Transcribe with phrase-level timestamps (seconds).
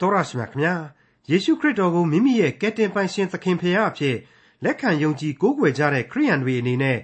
[0.00, 0.74] တော်ရရှိမြခင်ဗျာ
[1.30, 4.16] ယေရှုခရစ်တော်ကိုမိမိရဲ့ကယ်တင်ပိုင်ရှင်သခင်ဖရာအဖြစ်
[4.64, 6.98] လက်ခံယုံကြည်ကိုးကွယ်ကြတဲ့ခရိယန်တွေအနေနဲ့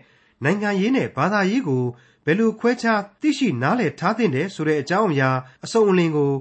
[0.45, 1.84] နိုင်ငံရေးနဲ့ဘာသာရေးကို
[2.25, 5.31] ဘယ်လိုခွဲခြားသိရှိနားလည်ထားသင့်တယ်ဆိုတဲ့အကြောင်းအရာ
[5.65, 6.33] အစုံအလင်ကို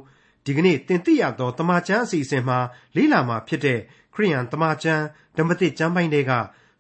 [0.46, 2.60] ဒီကနေ့တင်ပြရသောတမန်ကျမ်းအစီအစဉ်မှာ
[2.96, 3.80] လေ့လာမှာဖြစ်တဲ့
[4.14, 5.04] ခရိယန်တမန်ကျမ်း
[5.38, 6.32] ဓမ္မသစ်ကျမ်းပိုင်းတွေက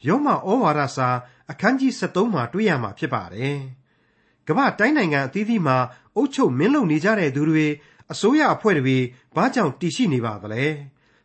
[0.07, 1.09] ယောမဩဝါဒစာ
[1.51, 3.59] အခန်းကြီး73မှာတွေ့ရမှာဖြစ်ပါတယ်။
[4.47, 5.77] ကမ္ဘာတိုင်းနိုင်ငံအသီးသီးမှာ
[6.15, 7.67] အုပ်ချုပ်မင်းလုပ်နေကြတဲ့သူတွေ
[8.11, 8.97] အစိုးရအဖွဲ့တွေ
[9.35, 10.63] ဘာကြောင့်တည်ရှိနေပါသလဲ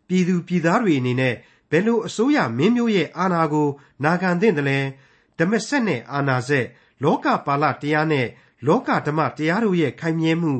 [0.08, 1.34] ပြည်သူပြည်သားတွေအနေနဲ့
[1.70, 3.68] ဘယ်လိုအစိုးရမင်းမျိုးရဲ့အာဏာကို
[4.04, 4.78] နာခံသင့်တယ်လဲ
[5.38, 6.66] ဓမ္မဆက်နဲ့အာဏာဆက်
[7.02, 8.27] လောကပါလတရားနဲ့
[8.66, 10.52] လောကဓမ္မတရားတို့ရဲ့ခိုင်မြဲမှု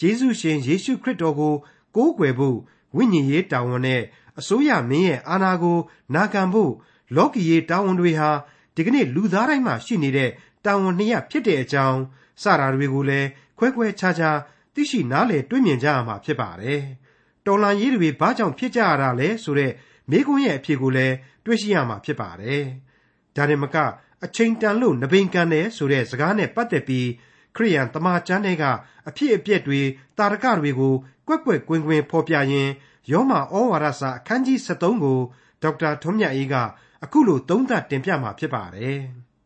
[0.00, 1.54] ဂျေဇုရှင်ယေရှုခရစ်တော်ကို
[1.96, 2.58] ကိုးကွယ်ဖို့
[2.96, 4.02] ဝိညာဉ်ရေးတာဝန်နဲ့
[4.38, 5.78] အစိုးရမင်းရဲ့အာဏာကို
[6.14, 6.72] နာခံဖို့
[7.16, 8.30] လောကီရေးတာဝန်တွေဟာ
[8.74, 10.30] ဒီကနေ့လူသားတိုင်းမှာရှိနေတဲ့
[10.64, 12.00] တာဝန်နှစ်ရပ်ဖြစ်တဲ့အကြောင်း
[12.42, 14.38] စတာတွေကိုလည်းခွဲခွဲခြားခြား
[14.80, 16.80] သိရှိနားလည်တွေ့မြင်ကြရမှာဖြစ်ပါတယ်။
[17.46, 19.72] တော်လန်ရေးတွေဘာကြောင့်ဖြစ်ကြရတာလဲဆိုတဲ့
[20.10, 22.62] မိခွန်းရဲ့အဖြေကိုလည်းတွေ့ရှိရမှာဖြစ်ပါတယ်။
[23.36, 23.76] ဒါရင်မက
[24.24, 27.08] အချိန်တန်လို့နဘိန်ကန်တယ်ဆိုတဲ့စကားနဲ့ပတ်သက်ပြီး
[27.56, 28.64] ခရိယန်တမန်ကျမ်းတွေက
[29.08, 29.80] အဖြစ်အပျက်တွေ
[30.18, 30.94] တာရကတွေကို
[31.26, 32.72] ကွက်ကွက်ကွင်းကွင်းဖော်ပြရင်း
[33.10, 33.40] ယောမဩ
[33.70, 35.18] ဝါဒစာအခန်းကြီး73ကို
[35.62, 36.54] ဒေါက်တာထွန်းမြတ်အေးက
[37.04, 38.98] အခုလိုသုံးသပ်တင်ပြมาဖြစ်ပါတယ်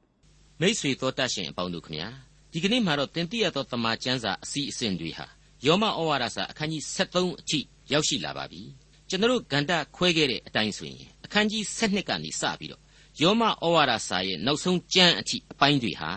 [0.60, 2.08] ။မိတ်ဆွေတော်တတ်ရှင်အပေါင်းတို့ခမညာ
[2.56, 5.26] ဒီကနေ့မှာတော့တင်ပြရသောတမန်ကျမ်းစာအစီအစဉ်တွေဟာ
[5.66, 7.60] ယောမဩဝါဒစာအခန်းကြီး73အထိ
[7.92, 8.62] ရောက်ရှိလာပါပြီ
[9.08, 12.82] ကျွန်တော်ဂန္ဓခွဲခဲ့တဲ့အတိုင်းဆိုရင်အခန်းကြီး7ကနေစပြီးတော့
[13.22, 16.10] ယောမဩဝါဒစာရဲ့နောက်ဆုံးကျမ်းအထိအပိုင်းတွေဟာ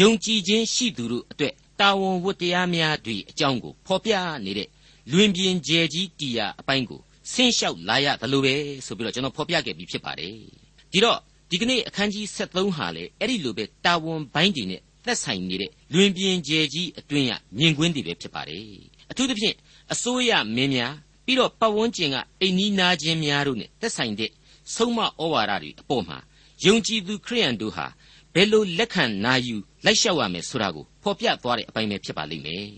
[0.00, 4.12] ယုံကြည်ခြင်းရှိသူတို့အတွက်တာဝန်ဝတ္တရားများတွေအကြောင်းကိုဖော်ပြ
[4.44, 4.68] နေတဲ့
[5.12, 7.00] လွင်ပြင်ကျယ်ကြီးတီယာအပိုင်းကို
[7.32, 8.54] ဆင်းလျှောက်လာရသလိုပဲ
[8.86, 10.34] ဆိုပြီးတော့ကျွန်တော်ဖော်ပြခဲ့ပြီးဖြစ်ပါတယ်
[10.92, 11.18] ဒီတော့
[11.50, 18.64] ဒီကနေ့အခန်းကြီး73ဟာလေအဲ့ဒီလိုပဲတာဝန်ပိုင်းတွေနဲ့ သက်ဆိုင်နေတဲ့လွင်ပြင်ကျယ်ကြီးအတွင်းရမြင်ကွင်းတွေပဲဖြစ်ပါတယ်
[19.10, 19.56] အထူးသဖြင့်
[19.92, 24.30] အစိုးရမင်းများပြီးတော့ပတ်ဝန်းကျင်ကအိမ်နီးနားချင်းများတို့နဲ့သက်ဆိုင်တဲ့
[24.74, 26.18] ဆုံးမဩဝါဒတွေအပေါ်မှာ
[26.64, 27.86] ယုံကြည်သူခရိယန်တို့ဟာ
[28.34, 32.68] ဘယ်လိုလက်ခံနာယူလိုက်လျှောက်ရမယ်ဆိုတာကိုဖော်ပြသွားတဲ့အပိုင်းပဲဖြစ်ပါလိမ့်မယ်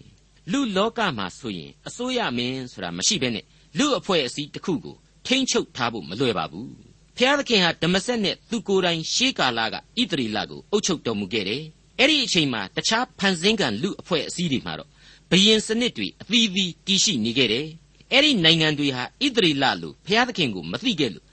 [0.50, 3.44] လူလောကမှာဆိုရင်အစိုးရမင်းဆိုတာမရှိဘဲနဲ့
[3.78, 6.72] လူအဖွဲ့အစည်းတစ်ခုကိုထိမ့်ချုပ်ထားဖို့မလွယ်ပါဘူး
[7.16, 11.62] ဖျားသခင်ဟာဓမ္မစက်နဲ့သူကိုယ်တိုင်ရှေးကာလကဣသရေလကိုအုပ်ချုပ်တော်မူခဲ့တယ်
[11.98, 14.88] အဲ့ဒီအချိန်မှာတခြားဖန်ဆင်းကံလူအဖွဲ့အစည်းတွေမှာတော့
[15.30, 17.66] ဘယင်စနစ်တွေအသီးသီးတည်ရှိနေခဲ့တယ်
[18.12, 21.26] အဲ့ဒီနိုင်ငံတွေဟာဣသရေလလိုဘုရားသခင်ကိုမသိခဲ့လို့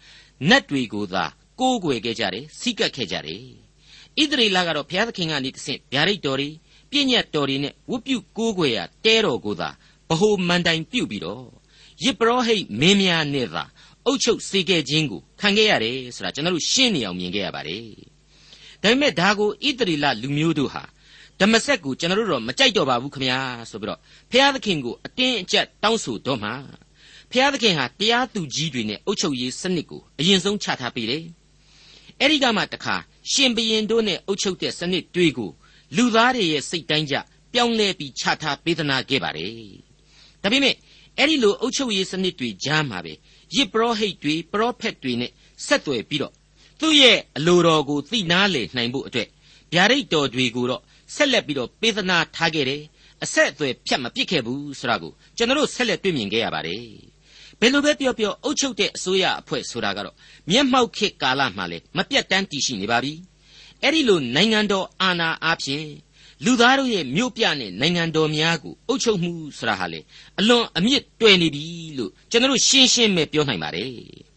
[0.50, 1.26] နတ်တွေကိုသာ
[1.60, 3.42] ကိုးကွယ်ခဲ့ကြတယ်စိကပ်ခဲ့ကြတယ်
[4.20, 6.50] ဣသရေလကတော့ဘုရားသခင်ကနေတဆင့်ဗျာဒိတ်တော်တွေ
[6.92, 9.70] ပြည့်ညတ်တော်တွေနဲ့ဝတ်ပြုကိုးကွယ်ရာတဲတော်ကိုသာ
[10.10, 11.46] ဗဟိုမန်တိုင်ပြုတ်ပြီးတော့
[12.04, 13.64] ယစ်ပရောဟိတ်မင်းများနဲ့သာ
[14.06, 17.86] အုတ်ချုပ်စေခဲ့ခြင်းကိုခံခဲ့ရတယ်ဆိုတာကျွန်တော်တို့ရှင်းနေအောင်မြင်ခဲ့ရပါတယ်
[18.84, 20.84] ဒါပေမဲ့ဒါကိုဣသရေလလူမျိုးတို့ဟာ
[21.40, 24.00] ဓမ္မစက်ကိုကျွန်တော်တို့တော့မကြိုက်တော့ပါဘူးခမညာဆိုပြီးတော့
[24.32, 26.52] ဖျားသခင်ကိုအတင်းအကျပ်တောင်းဆိုတော့မှ
[27.32, 31.24] ဖျားသခင်ဟာတရားသူကြီးတွေနဲ့အုပ်ချုပ်ရေးစနစ်ကိုအရင်ဆုံးချထားပေးတယ်
[32.20, 32.96] အဲ့ဒီကမှတခါ
[33.32, 35.52] ရှင်ဘရင်တို့နဲ့အုပ်ချုပ်တဲ့စနစ်တွေကို
[35.96, 37.16] လူသားတွေရဲ့စိတ်တိုင်းကြ
[37.54, 39.54] ပြောင်းလဲပြီးချထားပေးသနာခဲ့ပါတယ်
[40.42, 40.76] ဒါပေမဲ့
[41.18, 43.14] အဲ့ဒီလိုအုပ်ချုပ်ရေးစနစ်တွေကြားမှာပဲ
[43.56, 45.32] ယစ်ပရောဟိတ်တွေပရောဖက်တွေနဲ့
[45.66, 46.34] ဆက်သွယ်ပြီးတော့
[46.80, 49.28] သူ့ရဲ့အလိုတော်ကိုသိနာလေနိုင်ဖို့အတွက်
[49.74, 50.82] ဗျာဒိတ်တော်တွေကိုတော့
[51.16, 52.82] ဆက်လက်ပြီးတော့ပေးသနာထားခဲ့တယ်
[53.24, 56.84] အဆက်အသွယ်ဖြတ်မပစ်ခဲ့ဘူးဆိုတာကိုကျွန်တော်ဆက်လက်တွေ့မြင်ခဲ့ရပါတယ်
[57.60, 60.16] ဘယ်လိုပဲပြောပြောအုပ်ချုပ်တဲ့အစိုးရအဖွဲ့ဆိုတာကတော့
[60.50, 63.14] မျက်မှောက်ခေတ်ကာလမှာလည်းမပြတ်တမ်းတည်ရှိနေပါပြီ
[63.84, 65.88] အဲ့ဒီလိုနိုင်ငံတော်အာဏာအားဖြင့်
[66.46, 70.00] လူသားတို့ရဲ့မြို့ပြနဲ့နိုင်ငံတော်များကိုအုပ်ချုပ်မှုဆိုတာဟာလေ
[70.40, 71.66] အလွန်အမြင့်တွယ်နေပြီ
[71.98, 74.29] လို့ကျွန်တော်ရှင်းရှင်းပဲပြောနိုင်ပါတယ်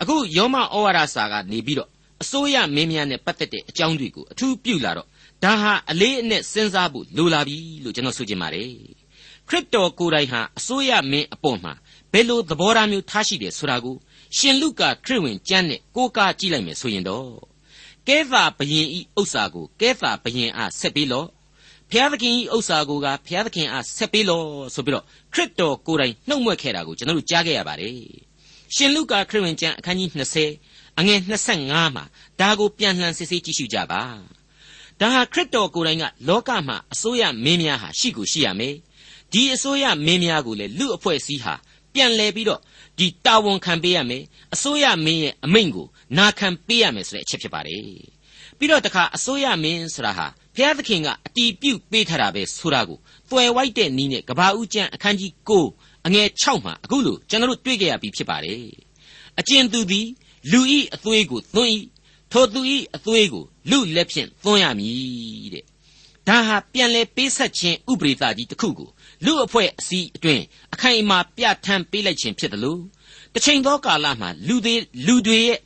[0.00, 1.90] အခုယောမဩဝါဒစာကနေပြီးတော့
[2.22, 5.08] အစိုးရမင်းများနဲ့ပတ်သက်တဲ့အကြောင်းတွေကိုအထူးပြုလာတော့
[5.44, 8.70] ဒါဟာအလေးအနက်စဉ်းစားဖို့လိုလာပြီလို့ကျွန်တော်ဆိုချင်ပါတယ်
[9.48, 11.72] ခရစ်တော်ကိုယ်တိုင်ဟာအစိုးရမင်းအပေါ်မှာ
[12.12, 13.96] ဘယ်လိုသဘောထားမျိုးထားရှိတယ်ဆိုတာကို
[14.36, 17.28] ရှင်လုကာခရစ်ဝင်ကျမ်းနဲ့ကိုးကားကြည့်လိုက်မယ်ဆိုရင်တော့
[18.08, 21.28] ကဲသာဘယင်ဤဥစ္စာကိုကဲသာဘယင်အားဆက်ပေးလော့
[21.90, 27.96] ဖျားသခင်ဤဥစ္စာကိုကဖျားသခင်အားဆက်ပေးလော့ဆိုပြီးတော့ခရစ်တော်ကိုယ်တိုင်နှုတ်မွက်ခဲ့တာကိုကျွန်တော်တို့ကြားခဲ့ရပါတယ်
[28.74, 30.10] ရှင်လုကာခရစ်ဝင်ကျမ်းအခန်းကြီး
[30.54, 32.04] 20အငယ်25မှာ
[32.40, 34.02] ဒါကိုပြန်လှန်စစ်ဆေးကြည့်ရှုကြပါ
[35.00, 38.74] ဒါဟာခရစ်တော်ကိုယ်တိုင်ကလောကမှာအစိုးရမင်းများဟာရှိကိုရှိရမယ်
[39.32, 41.54] ဒီအစိုးရမင်းများကိုလည်းလူအဖွဲ့အစည်းဟာ
[41.94, 42.60] ပြန်လဲပြီးတော့
[42.98, 44.22] ဒီတာဝန်ခံပေးရမယ်
[44.54, 45.86] အစိုးရမင်းရဲ့အမိန့်ကို
[46.18, 47.82] နာခံပေးရမယ်ဆိုတဲ့အချက်ဖြစ်ပါတယ်
[48.58, 50.26] ပြီးတော့တခါအစိုးရမင်းဆိုတာဟာ
[50.56, 52.98] ဘုရားသခင်ကအတီးပြုတ်ပေးထားတာပဲဆိုတာကို
[53.30, 58.60] တွယ်ဝိုက်တဲ့နီးနဲ့ကဘာဦးကျမ်းအခန်းကြီး9 အငယ်6မှာအခုလို့ကျွန်တော်တို့တွေ့ကြရပြီးဖြစ်ပါတယ်
[59.40, 60.06] အကျဉ်သူသည်
[60.52, 61.80] လူဤအသွေးကိုသွန်းဤ
[62.32, 65.64] ထိုသူဤအသွေးကိုလူလက်ဖြင့်သွန်းရမည်တဲ့
[66.28, 68.90] ဒါဟာပြန်လဲပေးဆက်ခြင်းဥပရိသကြီးတစ်ခုကို
[69.24, 70.44] လူအဖွဲ့အစည်းအတွင်း
[70.74, 72.80] အခိုင်အမာပြဋ္ဌာန်းပေးလိုက်ခြင်းဖြစ်တယ်လို့
[73.34, 74.74] တစ်ချိန်သောကာလမှာလူတွေ
[75.06, 75.58] လူတွေရဲ့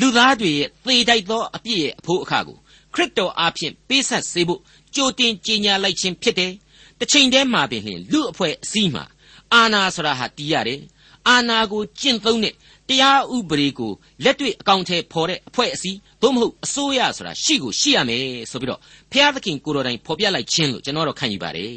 [0.00, 2.58] လူသားတွေရဲ့သေတိုက်သောအပြစ်ရဲ့အဖို့အခါကို
[2.94, 4.60] ခရစ်တော်အားဖြင့်ပေးဆက်စေဖို့
[4.94, 6.52] ကြိုတင်ကြေညာလိုက်ခြင်းဖြစ်တယ်
[6.98, 9.04] တစ်ချိန်တည်းမှာပင်လျှင်လူအဖွဲ့အစည်းမှာ
[9.54, 10.80] အာနာဆိုတာဟာတီးရတယ်
[11.28, 12.54] အာနာကိုကျင့်သုံးတဲ့
[12.88, 13.92] တရားဥပဒေကို
[14.24, 18.80] လက်တွေ့အကောင့်ထဲပေါ်တဲ့အဖွဲ့အစည်းသို့မဟုတ်အစိုးရဆိုတာရှိကိုရှိရမယ်ဆိုပြီးတော့
[19.12, 21.72] ဘုရားသခင်ကိုတော်တိုင်ဖော်ပြလိုက်ခြင်းလို့ကျွန်တော်တို့ခံယူပါတယ်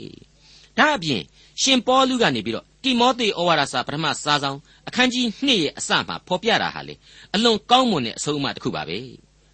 [0.77, 1.21] ဒါအပြင်
[1.61, 4.57] ရှင်ပေါလုကနေပြီးတော့တိမောသေဩဝါဒစာပထမစာဆောင်
[4.87, 6.95] အခန်းကြီး2ရဲ့အစမှာဖော်ပြတာဟာလေ
[7.35, 8.99] အလွန်ကောင်းမွန်တဲ့အဆုံးအမတစ်ခုပါပဲ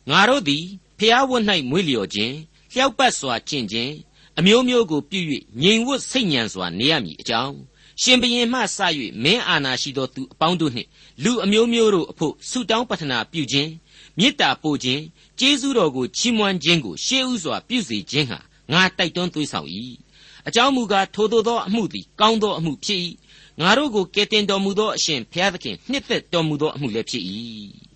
[0.10, 0.64] ငါတို့သည်
[1.00, 2.36] ဖျားဝတ်၌မွေးလျော်ခြင်း
[2.74, 3.94] လျှောက်ပတ်စွာကျင့်ခြင်း
[4.40, 5.20] အမျိုးမျိုးကိုပြု၍
[5.62, 7.58] ငြိမ်ဝတ်စိတ်ညံစွာနေရမည်အကြောင်း
[8.02, 8.78] ရှင်ဘရင်မှစ၍
[9.24, 10.90] မင်းအာနာရှိသောသူအပေါင်းတို့နှင့်
[11.24, 13.72] လူအမျိုးမျိုးတို့အဖို့ဆုတောင်းပတနာပြုခြင်း
[14.18, 15.02] မေတ္တာပို့ခြင်း
[15.40, 18.40] ကျေးဇူးတော်ကိုချီးမွမ်းခြင်းကိုရှေးဥစွာပြုစေခြင်းဟာ
[18.72, 19.68] ငါတိုက်တွန်းသွေးဆောင်၏
[20.48, 23.02] အကြောင်းမူကားထိုသို့သောအမှုသည်ကောင်းသောအမှုဖြစ်၏
[23.62, 27.24] ငါတို့ကိုကယ်တင်တော်မူသောအရှင်ဘုရားသခင်နှစ်သက်တော်မူသောအမှုလည်းဖြစ်၏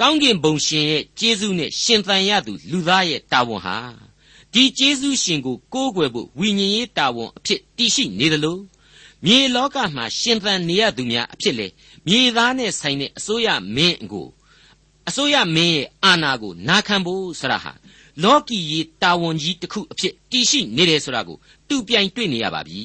[0.00, 3.76] ကောင်းကင်ဘုံရှင်ရဲ့ကျေးဇူးနဲ့ရှင်သန်ရသူလူသားရဲ့တာဝန်ဟာ
[4.52, 8.58] ဒီကျေးဇူးရှင်ကိုကိုးကွယ်ဖို့ဝိညာဉ်ရေးတာဝန်အဖြစ်တည်ရှိနေသလို
[9.26, 11.66] မြေလောကမှာရှင်သန်နေရသူများအဖြစ်လေ
[12.06, 14.28] မြေသားနဲ့ဆိုင်တဲ့အစိုးရမင်းကို
[15.08, 17.72] အစိုးရမင်းရဲ့အာဏာကိုနာခံဖို့ဆရာဟာ
[18.22, 21.38] လောကီရေးတာဝန်ကြီးတစ်ခုအဖြစ်တည်ရှိနေတယ်ဆိုတာကို
[21.68, 22.80] တူပြိုင်တွေ့နေရပါပြီ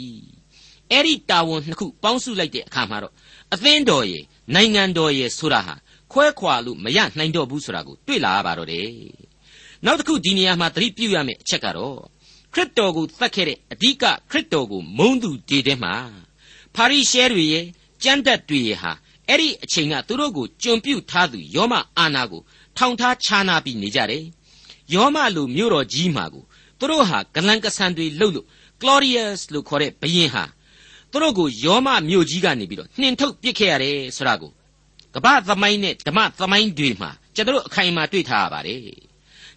[0.91, 3.13] အဲ့ဒီတာဝန်နှစ်ခုပေါင်းစုလိုက်တဲ့အခါမှာတော့
[3.53, 4.23] အသင်းတော်ရဲ့
[4.55, 5.75] နိုင်ငံတော်ရဲ့ဆိုတာဟာ
[6.11, 8.89] ခွဲခွာလို့မရနိုင်တော့ဘူးဆိုတာကိုတွေ့လာရပါတော့တယ်
[9.85, 11.99] နောက်တစ်ခုဒီနေရာမှာသတိပြုရမယ့်အချက်ကတော့
[12.53, 15.93] ခရစ်တော်ကိုသတ်ခဲ့တဲ့အဓိကခရစ်တော်ကိုမုန်းသူတွေထဲမှာ
[16.75, 17.65] ဖာရိရှဲတွေရဲ့
[18.03, 18.91] ကျမ်းတက်တွေရဲ့ဟာ
[19.29, 22.41] အဲ့ဒီအချိန်ကသူတို့ကိုကြုံပြုတ်ထားသူယောမအာနာကို
[22.77, 24.23] ထောင်ထားခြားနာပြီးနေကြတယ်
[24.93, 26.43] ယောမလိုမြို့တော်ကြီးမှာကို
[26.79, 28.47] သူတို့ဟာဂလန်ကဆန်တွေလှုပ်လို့
[28.81, 30.43] Glorious လို့ခေါ်တဲ့ဘုရင်ဟာ
[31.11, 34.51] သူတို့ကိုယောမမြို့ကြီးကနေပြီးတော့နှင်ထုတ်ပစ်ခဲ့ရတယ်ဆိုတာကို
[35.15, 38.81] ကမ္ဘာသမိုင်းနဲ့ဓမ္မသမိုင်းတွေမှာကျွန်တော်အခိုင်အမာတွေ့ထားရပါတယ်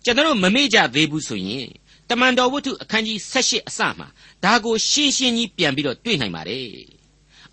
[0.04, 1.68] ကျွန်တော်မမေ့ကြသေးဘူးဆိုရင်
[2.08, 4.08] တမန်တော်ဝတ္ထုအခန်းကြီး78အစမှာ
[4.44, 7.00] ဒါကိုရှင်းရှင်းကြီးပြန်ပြီးတော့တွေ့နိုင်ပါတယ်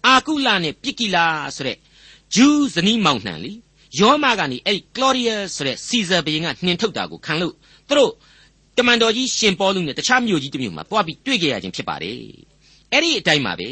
[0.07, 1.25] အာကုလနဲ့ပြစ်ကိလာ
[1.56, 1.77] ဆိုတဲ့
[2.36, 3.54] ဂျူးဇနီးမောင်နှံလी
[4.00, 7.54] ယောမကနေအဲ့ဒီ Claudius ဆိုတဲ့စီဇာဘုရင်ကနှင်ထုတ်တာကိုခံလို့
[7.88, 8.12] သူတို့
[8.77, 12.19] တမန်တော်ကြီးရှင်ပေါလုနဲ့တခြားမြို့ကြီးတစ်မြို့မှာတွားပြီးတွေ့ကြရခြင်းဖြစ်ပါတယ်
[12.92, 13.69] အဲ့ဒီအတိုင်းပါပဲ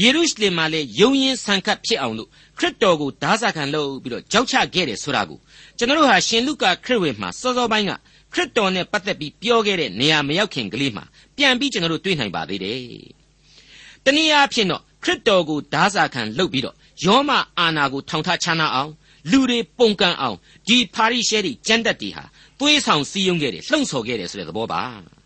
[0.00, 2.28] ယေရုရှလင်မှာလည်းယုံရင်ဆန်ခတ်ဖြစ်အောင်လို့
[2.58, 5.38] ခရစ်တော်ကိုဓာစာခံလုပ်ပြီးတော့ကြောက်ချခဲ့တယ်ဆိုတာကို
[5.78, 7.92] ကျွန်တော်တို့ဟာရှင်လုကာခရစ်ဝင်မှာစောစောပိုင်းက
[8.32, 11.04] ခရစ်တော်နဲ့ပတ်သက်ပြီးပြောခဲ့တဲ့နေရာမရောက်ခင်ကလေးမှာ
[11.36, 12.80] ပြန်ပြီးကျွန်တော်တို့တွေ့နိုင်ပါသေးတယ်။
[14.04, 18.90] တနည်းအားဖြင့်တော့ ခရစ်တော်ကိုဓာစာခံလုပ်ပြီးတော့ယောမအာနာကိုထောင်ထားချနာအောင်
[19.30, 20.36] လူတွေပုံကန်အောင်
[20.68, 22.24] ဒီပါရိရှဲတွေကျမ်းတက်တွေဟာ
[22.58, 24.82] သွေးဆောင်စည်းရုံးခဲ့တယ်လှုံ့ဆော်ခဲ့တယ်ဆိုတဲ့သဘောပါ။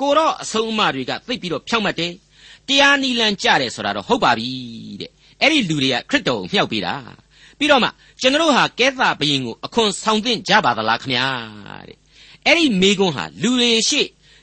[0.00, 2.12] ကိုတော့အဆုံးအမတွေကသိပြီးတော့ဖြောင့်မတ်တယ်
[2.68, 4.50] တရားနီလန်ကြတယ်ဆိုတာတော့ဟုတ်ပါပြီ
[5.00, 5.10] တဲ့
[5.40, 6.94] အဲ့ဒီလူတွေကခရစ်တော်ကိုမြှောက်ပေးတာ
[7.58, 7.88] ပြီးတော့မှ
[8.20, 11.26] ကျွန်တော်ဟာကဲသာဘရင်ကိုအခွန်ဆောင်သင့်ကြပါသလားခမညာ
[11.88, 11.98] တဲ့
[12.46, 14.02] အဲ့ဒီမိကွန်းဟာလူတွေရှိ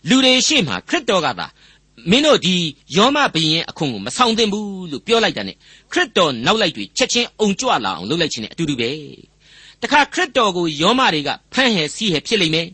[0.10, 1.48] လူတွေရှိမှခရစ်တော်ကသာ
[2.12, 2.56] မင်းတို့ဒီ
[2.98, 5.54] ယောမဘရင်ရဲ့အခွန်ကိုမဆောင်သင့်ဘူးလို့ပြောလိုက်တာ ਨੇ
[5.92, 8.90] ခရစ်တော်နောက်လိုက်တွေချက်ချင်းအုံကြွလာအောင်လုပ်လိုက်ခြင်းနဲ့အတူတူပဲ
[9.82, 12.68] တခါခရစ်တော်ကိုယောမတွေကဖမ်းဟယ်စီးဟယ်ဖြစ်လိမ့်မယ်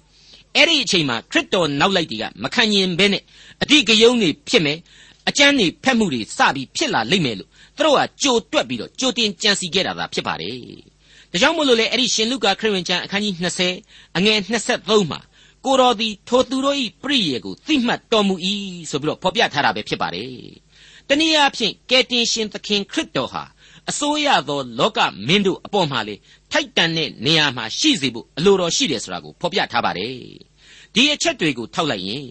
[0.56, 3.24] အဲ့ဒီအချိန်မှာခရစ်တော်နောက်လိုက်တွေကမခံရင်ဘဲနဲ့
[3.62, 4.78] အတိကယုံနေဖြစ်မယ်
[5.30, 10.56] အကျမ်းနေဖက်မှုတွေစပြီးဖြစ်လာလိမ့်မယ်လို့သူတို့ကကြိုတွက်ပြီးတော့ကြိုတင်ကြံစီခဲ့တာသာဖြစ်ပါတယ်။
[11.32, 13.34] ဒါကြောင့်မို့လို့လေအဲ့ဒီရှင်လုကာခရစ်ဝင်ကျမ်းအခန်းကြီး
[13.76, 15.20] 20အငယ်23မှာ
[15.66, 18.36] ကိုတော်သည်ထိုသူတို့၏ပြည့်ရကိုသိမှတ်တော်မူ၏
[18.90, 20.34] ဆိုပြီးတော့ဖော်ပြထားတာပဲဖြစ်ပါတယ်။
[21.08, 23.44] တနည်းအားဖြင့်ကယ်တင်ရှင်သခင်ခရစ်တော်ဟာ
[23.90, 26.16] အစိုးရသောလောကမင်းတို့အပေါ်မှာလေ
[26.52, 30.16] ထိုက်တန်တဲ့နေရာမှာရှိစေဖို့အလိုတော်ရှိတယ်ဆိုတာကိုဖော်ပြထားပါတယ်။
[30.94, 32.28] ဒီအချက်တွေကိုထောက်လိုက်ရင်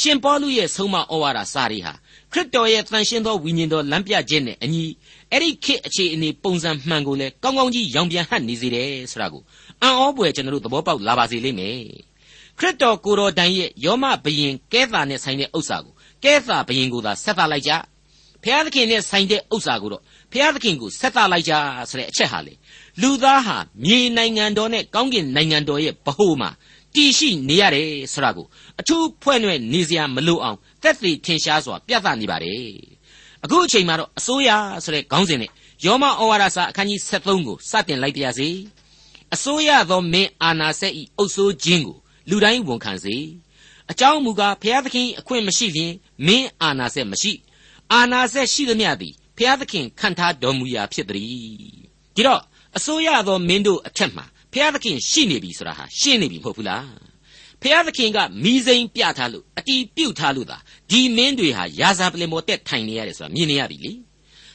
[0.00, 1.92] ရှင်ပေါလုရဲ့ဆုံးမဩဝါဒစာတွေဟာ
[2.32, 4.84] ခရစ်တော်ရဲ့တန်ရှင်းသောဝိညာဉ်တော်လမ်းပြခြင်းနဲ့အညီ
[5.30, 9.42] အဲ့ဒီခေတ်အခြေအနေပုံစံမှန်ကိုလည်းကောင်းကောင်းကြီးရောင်ပြန်ဟပ်နေစေတယ်ဆိုတာကို
[9.82, 11.78] အံ့ဩပွေကျွန်တော်တို့သဘောပေါက်လာပါစေလိမ့်မယ်
[12.62, 17.72] ခရစ်တော်ကိုယ်တော်တိုင်ရဲ့ယောမဘယင်ကဲသာနဲ့ဆိုင်တဲ့ဥစ္စာကိုကဲသာဘယင်ကိုသာဆက်သလိုက်ကြ
[18.42, 20.02] ဖျားသခင်နဲ့ဆိုင်တဲ့ဥစ္စာကိုတော့
[20.32, 21.52] ဖျားသခင်ကိုဆက်သလိုက်ကြ
[21.90, 22.54] ဆိုတဲ့အချက်ဟာလေ
[23.00, 26.50] လူသားဟာမြေနိုင်ငံတော်နဲ့ကောင်းကင်နိုင်ငံတော်ရဲ့ဗဟိုမှာ
[26.94, 28.46] တည်ရှိနေရတယ်ဆိုတာကို
[28.80, 32.74] အထူးဖွဲ့နှဲ့နေစရာမလိုအောင်သက်သေထင်ရှားစွာပြသနေပါတယ်
[33.44, 34.50] အခုအချိန်မှာတော့အစိုးရ
[34.84, 35.50] ဆိုတဲ့ခေါင်းစဉ်နဲ့
[35.84, 38.48] ယောမဩဝါဒစာအခန်းကြီး73ကိုစတင်လိုက်ပါရစေ
[39.34, 41.98] အစိုးရသောမင်းအာနာဆက်ဤအုပ်စိုးခြင်းကို
[42.30, 43.16] လူတိုင်းဝန်ခံစေ
[43.90, 45.92] အကြောင်းမူကားဘုရားသခင်အခွင့်မရှိရင်
[46.26, 47.32] မင်းအာနာဆက်မရှိ
[47.92, 51.28] အာနာဆက်ရှိသမျှသည်ဘုရားသခင်ခံထားတော်မူရာဖြစ်သည်
[52.16, 52.40] ဒီတော့
[52.76, 56.86] အစိုးရသောမင်းတို့အထက်မှာဘုရားသခင်ရှိနေပြီဆိုတာဟာရှင်းနေပြီမဟုတ်ဘူးလား
[57.60, 60.58] ဘဖျားသခင်ကမိစိန်ပြထားလို့အတီးပြုတ်ထားလို့သာ
[60.90, 63.92] ဒီမင်းတွေဟာရာဇာပလင်မော်တက်ထိုင်နေရတယ်ဆိုတာမြင်နေရပြီလေ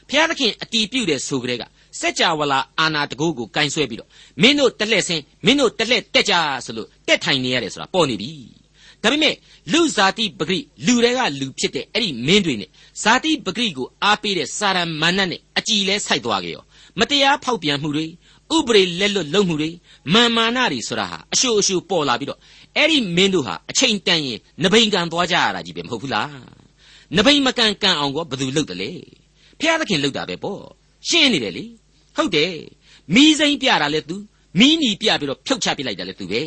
[0.08, 1.62] ဖျားသခင်အတီးပြုတ်တဲ့ဆိုကြတဲ့က
[2.00, 4.08] စัจ java လာအာနာတကိုးကိုကင်ဆွဲပြီးတော့
[4.42, 8.32] မင်းတို့တက်လက်ဆင်းမင်းတို့တက်လက်တက်ကြဆိုလို့တက်ထိုင်နေရတယ်ဆိုတာပေါ်နေပြီ
[9.02, 9.34] ဒါပေမဲ့
[9.72, 12.70] လူဇာတိပဂရိလူတွေကလူဖြစ်တဲ့အဲ့ဒီမင်းတွေနဲ့
[13.02, 16.62] ဇာတိပဂရိကိုအားပေးတဲ့စာရမဏတ်နဲ့အကြည်လဲဆိုက်သွားကြရော
[16.98, 18.06] မတရားဖောက်ပြန်မှုတွေ
[18.56, 19.70] ဥပရိလက်လွတ်လုံမှုတွေ
[20.14, 22.40] မာမာနတွေဆိုတာဟာအရှုအရှုပေါ်လာပြီးတော့
[22.76, 26.30] အဲ့ဒီမင်းတို့ဟာအချိန်တန်ရင်နဘိန်ကန်သွားကြရတာကြီးပဲမဟုတ်ဘူးလား
[27.16, 28.90] နဘိန်မကန်ကန်အောင်ကဘယ်သူလုပ်တယ်လဲ
[29.60, 30.62] ဖျားသခင်လုပ်တာပဲပေါ့
[31.08, 31.64] ရှင်းနေတယ်လေ
[32.16, 32.52] ဟုတ်တယ်
[33.14, 34.16] မီးစိမ်းပြတာလဲသူ
[34.58, 36.42] မီးနီပြပြီးတော့ဖြုတ်ချပစ်လိုက်တာလဲသူပဲ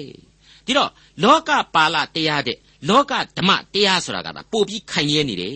[0.66, 0.90] ဒီတော့
[1.24, 2.58] လောကပါဠတရားတဲ့
[2.90, 5.56] လောကဓမ္မတရားဆိုတာကဒါပို့ပြီးခိုင်ရဲနေတယ်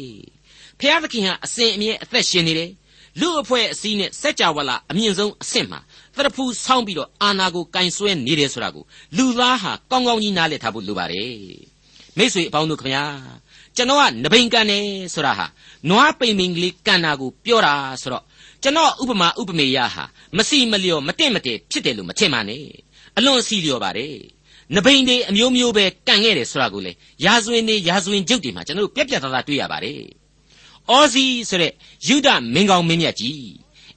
[0.80, 2.72] ဖျားသခင်ဟာအစဉ်အမြဲအသက်ရှင်နေတယ်
[3.20, 5.80] လူအဖွဲ့အစည်းနဲ့စัจ java လာအမြင့်ဆုံးအဆင့်မှာ
[6.16, 8.84] သရဖူဆောင်းပြီးတော့အာနာကိုကင်ဆွဲနေတယ်ဆိုတာကို
[9.18, 11.36] လူသားဟာကောင်းကောင်းကြီးနားလည်ထားဖို့လိုပါတယ်
[12.18, 13.04] မိတ်ဆွေအပေါင်းတို့ခမညာ
[13.76, 14.80] ကျွန်တော်ကနဘိန်ကန်နေ
[15.14, 15.46] ဆိုတာဟာ
[15.90, 18.24] နွားပိန်ပိန်ကလေးကန်တာကိုပြောတာဆိုတော့
[18.66, 20.04] ကျွန်တော်ဥပမာဥပမေယဟာ
[20.38, 22.66] မစီမလျော်မတင့်မတည့်ဖြစ်တယ်လို့မထင်ပါနဲ့
[23.18, 24.16] အလွန်စီလျော်ပါတယ်
[24.76, 26.92] နဘိန်တွေအမျိုးမျိုးပဲကန်ခဲ့တယ်ဆိုတာကိုလေ
[27.26, 30.02] ရာဇဝင်တွေရာဇဝင်ကျုပ်တွေမှာကျွန်တော်တို့ပြက်ပြက်သားသားတွေ့ရပါတယ်
[30.90, 31.72] အော်စီဆိုတဲ့
[32.08, 33.42] ယူဒမင်းကောင်းမင်းမြတ်ကြီး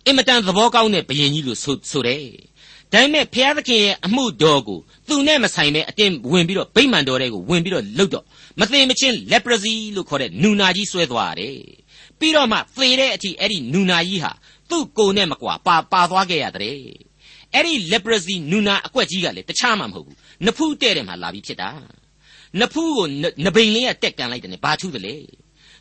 [0.07, 2.25] အင်မတန်သဘောကောင်းတဲ့ဘယင်ကြီးလို့ဆိုဆိုတယ်
[2.93, 8.25] ဒါပေမဲ့ဘုရားသခင်ရဲ့အမှုတော်ကိုသူနဲ့မဆိုင်ပဲအတင်းဝင်ပြီးတော့ဗိမာန်တော်တွေကိုဝင်ပြီးတော့လှုပ်တော့
[8.61, 11.59] မသိမချင်း leprosy လို့ခေါ်တဲ့နူနာကြီးဆွဲသွားတယ်
[12.21, 14.33] ပြီးတော့မှသေတဲ့အထိအဲ့ဒီနူနာကြီးဟာ
[14.71, 16.79] သူ့ကိုယ်နဲ့မကွာပါပါသွားခဲ့ရတဲ့
[17.55, 21.71] အဲ့ဒီ leprosy နူနာအကွက်ကြီးကလည်းတခြားမှမဟုတ်ဘူးနဖူးတဲ့တယ်မှာလာပြီးဖြစ်တာ
[22.61, 23.07] နဖူးကို
[23.45, 25.17] နဘိန်လေးကတက်ကန်လိုက်တယ်ဘာထူးတယ်လေ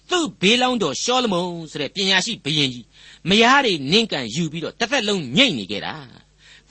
[0.09, 2.85] သူ့ဘေးလောင်းတော်ရှောလမုန်ဆိုတဲ့ပညာရှိဘုရင်ကြီး
[3.29, 5.95] မယားတွေနင့်ကန်ယူပြီးတော့တစ်သက်လုံးညှိနေခဲ့တာ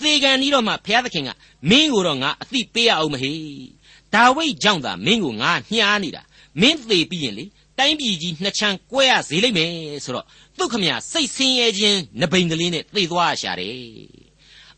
[0.02, 1.30] သေကန်ပြီးတော့မှဘုရားသခင်က
[1.70, 3.32] မင်းကိုတော့ငါအသိပေးရအောင်မဟေ
[4.14, 6.22] ဒါဝိဒ်ကြောင့်သာမင်းကိုငါညှားနေတာ
[6.60, 7.44] မင်းသေပြီးရင်လေ
[7.78, 9.72] တိုင်းပြည်ကြီးနှစ်ချမ်းကွဲရစေလိမ့်မယ်
[10.04, 10.26] ဆိုတော့
[10.58, 13.76] သူ့ခမရစိတ်ဆင်းရဲခြင်းနဘိန်ကလေးနဲ့သေသွားရှာတယ်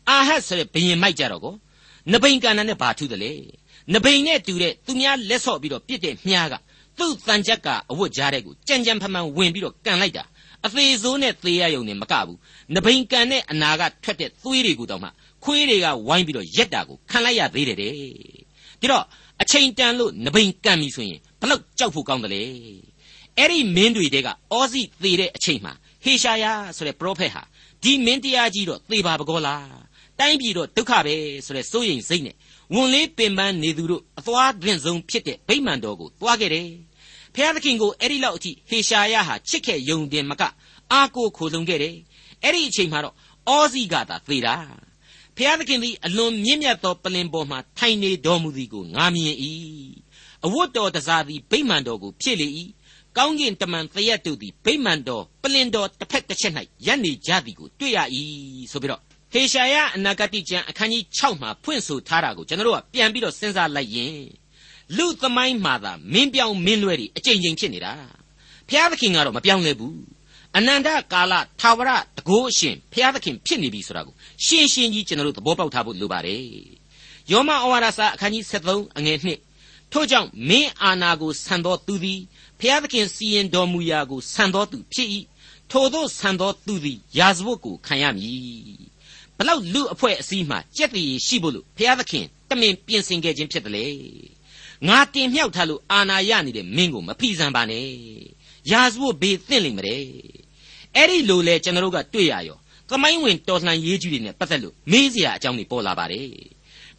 [0.09, 1.55] အာဟတ်ဆိုတဲ့ဘုရင်မိုက်ကြတော့ကို
[2.11, 3.31] နဘိန်ကန်နဲ့ဘာထူးတယ်လေ
[3.93, 6.55] နဘိန်နဲ့တူတဲ့သူများလက်ဆော့ပြီးတော့ပြစ်တဲ့မြားက
[6.97, 10.23] သူ့တန်ချက်ကအဝတ်ကြားတဲ့ကိုကြံကြံဖမှန်ဝင်ပြီးတော့ကန်လိုက်တာ
[10.65, 12.37] အသေးစိုးနဲ့သေရယုံနဲ့မကဘူး
[12.75, 15.09] နဘိန်ကန်နဲ့အနာကထွက်တဲ့သွေးတွေကိုတောင်မှ
[15.43, 17.93] ခွေးတွေကဝိုင်းပြီးတော့ရက်တာကိုခံလိုက်ရသေးတယ်တဲ့
[18.81, 19.05] ဒီတော့
[19.41, 22.43] အချိန်တန်လို့နဘိန်ကန်ပြီဆိုရင်ဘလောက်ကြောက်ဖို့ကောင်းတယ်လေ
[23.37, 26.45] အဲ့ဒီမင်းတွေတဲကအောစီသေတဲ့အချိန်မှာဟေရှာယ
[26.77, 27.43] ဆိုတဲ့ပရောဖက်ဟာ
[27.83, 32.35] ဒီမင်းတရားကြီးတော့သေပါပကောလားတိုင်းပြည်တော့ဒုက္ခပဲဆိုတဲ့စိုးရိမ်စိတ်နဲ့
[32.73, 36.69] ဝန်လေးပင်ပန်းနေသူတို့အသွားတွင်ဆုံးဖြစ်တဲ့ဗိမာန်တော်ကိုသွားခဲ့တယ်
[37.35, 40.43] ဖျားသခင်ကိုအဲ့ဒီလောက်အထိဟေရှာယဟာချစ်ခဲ့ယုံတင်မက
[40.91, 41.95] အာကိုခိုလုံခဲ့တယ်
[42.43, 43.15] အဲ့ဒီအချိန်မှာတော့
[43.47, 44.55] အောဇိကသာသေတာ
[45.37, 49.37] ဖျားသခင်သည်အလွန်မြင့်မြတ်သောပလင်ပေါ်မှာထိုင်နေတော်မူသည်ကိုငါမြင်၏
[50.45, 52.47] အဝတ်တော်တစားသည်ဗိမာန်တော်ကိုဖြစ်လေ၏
[53.17, 56.53] ကောင်းကင်တမန်သရက်တို့သည်ဗိမာန်တော်ပလင်တော်တစ်ဖက်တစ်ချက်၌
[56.85, 57.99] ရပ်နေကြသည်ကိုတွေ့ရ၏
[58.71, 59.01] ဆိုပြီးတော့
[59.33, 64.19] ဟေရှာယအနာဂတိကျမ်းအခန်းကြီး6မှာဖွင့်ဆိုထားတာကိုကျွန်တော်တို့ကပြန်ပြီးတော့စဉ်းစားလိုက်ရင်
[64.97, 67.93] လူသမိုင်းမှာသာမင်းပြောင်းမင်းလွဲတွေအကြိမ်ကြိမ်ဖြစ်နေတာ
[68.67, 69.97] ဘုရားသခင်ကတော့မပြောင်းလဲဘူး
[70.57, 74.13] အနန္တကာလသာဝရတကိုးအရှင်ဘုရားသခင်ဖြစ်နေပြီဆိုတာကို
[74.45, 76.43] ရှင်းရှင်းကြီးကျွန်တော်တို့သဘောပေါက်ထားဖို့လိုပါတယ်
[77.31, 79.48] ယောမဩဝါဒစာအခန်းကြီး73အငယ်1
[79.91, 82.21] ထို့ကြောင့်မင်းအာနာကိုဆန်တော်သူသည်
[82.59, 85.09] ဘုရားသခင်စီရင်တော်မူရာကိုဆန်တော်သူဖြစ်၏
[85.71, 88.89] ထို့သောဆန်တော်သူသည်ယာဇဝတ်ကိုခံရမည်
[89.37, 93.87] ဘလောက်လူအဖွဲ့အစည်းမှကြက်တည်ရှိဖို့လို့ဘုရားသခင်တမင်ပြင်ဆင်ခဲ့ခြင်းဖြစ်တယ်လေ
[94.87, 97.87] ငါတင်မြှောက်ထားလို့အာနာရနေတဲ့မင်းကိုမဖိစံပါနဲ့
[98.71, 100.03] ယာဇဝတ်ဘေးသင့်လိမ့်မယ်
[100.95, 102.57] အဲ့ဒီလိုလဲကျွန်တော်တို့ကတွေ့ရရော
[102.89, 106.29] သမိုင်းဝင်တော်လှန်ရေးကြီးတွေနဲ့ပတ်သက်လို့မေးစရာအကြောင်းတွေပေါ်လာပါတယ်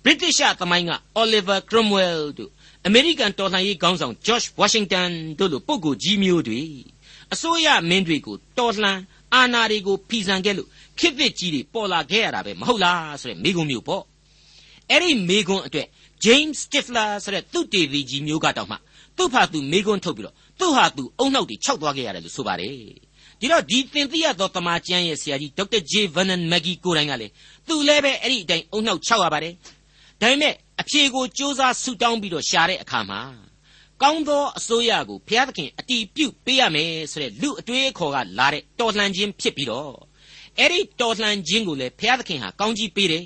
[0.04, 2.50] ဗြိတိရှသမိုင်းက Oliver Cromwell တို့
[2.86, 6.60] အမေရိကန်တော်လှန်ရေးခေါင်းဆောင် George Washington တို့လိုပုဂ္ဂိုလ်ကြီးမျိုးတွေ
[7.32, 8.98] အစိုးရမင်းတွေကိုတော်လှန်
[9.34, 10.68] အာဏာတွေကိုဖီဆန်ခဲ့လို့
[10.98, 14.02] ခေတ်သစ်ကြီးတွေပေါ်လာခဲ့ရတာပဲမဟုတ်လားဆိုတဲ့မိကွန်းမျိုးပေါ့
[14.90, 15.86] အဲ့ဒီမိကွန်းအတွက်
[16.24, 18.76] James Stifler ဆိုတဲ့သူတေသီကြီးမျိုးကတောင်မှ
[19.16, 22.74] သူ့ဖာသူမိကွန်းထုတ်ပြီးတော့သူ့ဟာသူအုံနှောက်တွေခြောက်သွားခဲ့ရတယ်လို့ဆိုပါတယ်
[23.40, 27.26] ဒီတော့ဒီသင်သိရသောတမန်ကျမ်းရဲ့ဆရာကြီးဒေါက်တာ J Vernon Mackey ကိုယ်တိုင်ကလေ
[27.68, 29.54] သူလည်းပဲအဲ့ဒီအတိုင်းအုံနှောက်ခြောက်ရပါတယ်
[30.20, 33.20] ဒါပေမဲ့ အဖြေကိုစ조사ဆူတောင်းပြီးတော့ရှာတဲ့အခါမှာ
[34.02, 39.92] ကောင်းသောအစိုးရကိုဘုရားသခင်အတီးပြုတ်ပေးရမယ်ဆိုတဲ့လူအတွေးအခေါ်ကလာတဲ့တော်လှန်ခြင်းဖြစ်ပြီးတော့
[40.58, 43.24] အဲ့ဒီတော်လှန်ခြင်းကိုလည်းဘုရားသခင်ဟာကောင်းကြီးပေးတယ်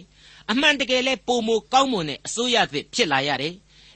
[0.50, 3.54] အမှန်တကယ်လဲပုံမကောင်းမွန်တဲ့အစိုးရသစ်ဖြစ်လာရတယ်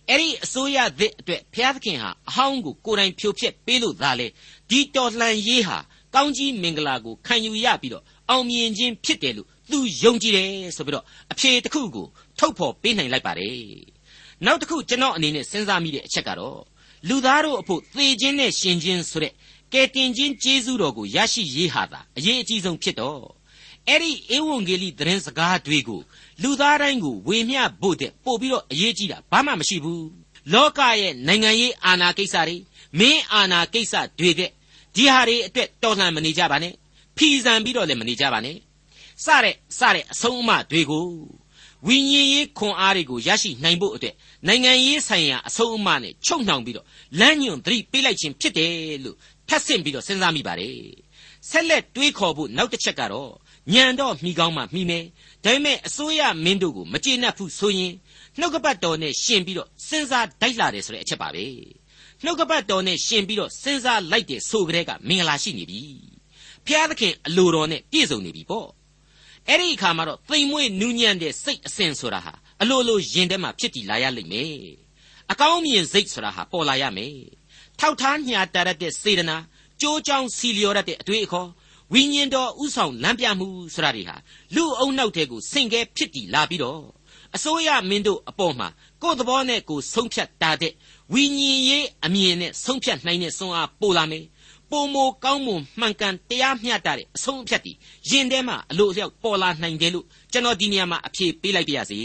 [0.09, 4.27] အဲ့ဒီအစိုးရသစ်အတွက်ဘုရားသခင်ဟာအဟောင်းကိုကိုယ်တိုင်ဖြိုဖျက်ပေးလို့သာလေ
[4.71, 5.79] ဒီတော်လှန်ရေးဟာ
[6.15, 12.07] ကောင်းကြီးမင်္ဂလာကိုခံယူရပြီးတော့အောင်မြင်ခြင်းဖြစ်တယ်လို့သူယုံကြည်တယ်ဆိုပြီးတော့အဖြေတစ်ခုကို
[12.38, 13.59] ထုတ်ဖော်ပေးနိုင်လိုက်ပါတယ်
[14.45, 16.61] နောက်တစ်ခုကျွန်တော်အနေနဲ့စဉ်းစားမိတဲ့အချက်ကတော့
[17.09, 19.33] လူသားတို့အဖို့သေခြင်းနဲ့ရှင်ခြင်းဆိုတဲ့
[19.73, 23.21] ကယ်တင်ခြင်းကျေးဇူးတော်ကိုရရှိရေးဟာသာအရေးအကြီးဆုံးဖြစ်တော့
[23.88, 26.00] အဲ့ဒီဧဝံဂေလိသတင်းစကားတွေကို
[26.42, 30.09] လူသားတိုင်းကိုဝေမျှဖို့တဲ့ပို့ပြီးတော့အရေးကြီးတာဘာမှမရှိဘူး
[30.52, 32.57] လောကရဲ့နိုင်ငံရေးအာဏာကိစ္စတွေ
[32.99, 34.50] မင်းအာဏာကိစ္စတွေတဲ့
[34.95, 36.75] ဒီဟာတွေအတွက်တော်လှန်မနေကြပါနဲ့
[37.16, 38.57] ဖီဆန်ပြီးတော့လည်းမနေကြပါနဲ့
[39.25, 41.07] စတဲ့စတဲ့အဆုံးအမတွေကို
[41.87, 44.14] ဝိညာဉ်ရေးခွန်အားတွေကိုရရှိနိုင်ဖို့အတွက်
[44.47, 46.87] နိုင်ငံရေးဆိုင်ရာအဆုံးအမနဲ့ချုပ်နှောင်ပြီးတော့
[47.20, 48.73] လမ်းညွန်သတိပေးလိုက်ခြင်းဖြစ်တယ်
[49.04, 49.16] လို့
[49.49, 50.76] ထပ်ဆင့်ပြီးတော့စဉ်းစားမိပါတယ်
[51.50, 53.32] ဆက်လက်တွေးခေါ်ဖို့နောက်တစ်ချက်ကတော့
[53.73, 55.04] ညံတော့မိကောင်းမှမိမယ်
[55.44, 57.92] ဒါပေမဲ့အစိုးရမင်းတို့ကိုမကျေနပ်ဘူးဆိုရင်
[58.38, 61.47] နှုတ်ကပတ်တော်နဲ့ရှင်ပြီးတော့စဉ်းစားတိုက်လာတယ်ဆိုတဲ့အချက်ပါပဲ
[62.25, 65.82] နှုတ်ကပတ်တော်နဲ့ရှင်ပြီးတော့စဉ်းစားလိုက်တဲ့ဆိုကြတဲ့ကမင်္ဂလာရှိနေပြီ
[66.66, 68.68] ဖျားသခင်အလိုတော်နဲ့ပြည့်စုံနေပြီပေါ့
[69.49, 74.55] အဲ့ဒီအခါမှာတော့သိမ်မွေ့နူးညံ့တဲ့စိတ်အစဉ်ဆိုတာဟာအလိုလိုရင်ထဲမှာဖြစ်တည်လာရလိမ့်မယ်
[75.33, 77.17] အကောင်းမြင်စိတ်ဆိုတာဟာပေါ်လာရမယ်
[77.78, 79.37] ထောက်ထားညာတာရတဲ့စေတနာ
[79.81, 81.49] ကြိုးကြောင်စီလျော်ရတဲ့အတွေ့အခေါ်
[81.93, 84.17] ဝိညာဉ်တော်ဥဆောင်လမ်းပြမှုဆိုတာတွေဟာ
[84.55, 86.83] လူအုံနောက်တဲ့ကိုဆင့်ကဲဖြစ်တည်လာပြီးတော့
[87.37, 88.69] အစိုးရမင်းတို့အပေါ်မှာ
[89.02, 90.73] ကိုယ်သဘောနဲ့ကိုယ်ဆုံးဖြတ်တာတဲ့
[91.12, 94.25] ဝိညာဉ်ရေးအမြင်နဲ့ဆုံးဖြတ်နိုင်တဲ့စွမ်းအားပိုလာမယ်
[94.71, 97.73] ပုံမကောင်းမွန်မှန်ကန်တရားမျှတတဲ့အဆုံးအဖြတ်တွေ
[98.11, 102.01] ရင်ထဲမှာအလို့အလျောက်ပေါ်လာနိုင်တယ်လို့ကျွန်တော်ဒီနေရာမှာအဖြေပေးလိုက်ပါရစေ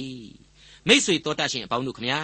[0.87, 2.19] မိษွေတော်တတ်ရှင်အပေါင်းတို့ခမညာ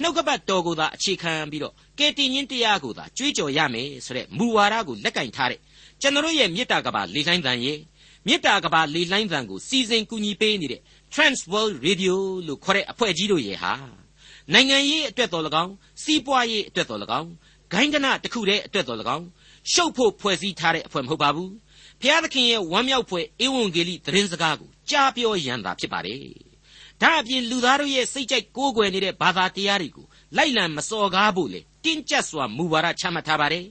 [0.00, 5.60] နှုတ်ကပတ်တော်ကိုသာအခြေခံပြီးတော့ကယ်တင်ရှင်တရားကိုသာကြွေးကြော်ရမယ်ဆိုတဲ့မူဝါဒကိုလက်ကင်ထားတဲ့
[6.00, 7.78] ကျွန်တော်ရဲ့မေတ္တာကဘာလေလိုင်းတန်ရဲ့
[8.26, 10.80] မေတ္တာကဘာလေလိုင်းတန်ကိုစီစဉ်ကူညီပေးနေတဲ့
[11.14, 13.72] Transworld Radio လို့ခေါ်တဲ့အဖွဲ့ကြီးတို့ရဲ့ဟာ
[14.52, 17.28] နိုင်ငံရေးအတွက်တော်၎င်းစီးပွားရေးအတွက်တော်၎င်း
[17.72, 19.26] ဂိုင်းကနတစ်ခုတည်းအတွက်တော်၎င်း
[19.72, 21.52] ရှုပ်ဖို့ဖွဲ့စည်းထားတဲ့အဖွဲ့မဟုတ်ပါဘူး
[22.00, 26.20] ဖျားသခင်ရဲ့ဝမ်းမြောက်ဖွယ်ဧဝံဂေလိသတင်းစကားကိုကြားပြောရန်သာဖြစ်ပါတယ်
[27.02, 33.66] ဒါအပြင်လူသားတို့ရဲ့စိတ်ကြိုက်ကိုးကွယ်နေတဲ့ဘာသာတရားတွေကိုလိုက်လံမစော်ကားဖို့လေတင်းကျပ်စွာမူဝါဒချမှတ်ထားပါတယ်